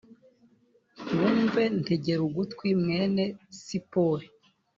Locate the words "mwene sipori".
2.81-4.25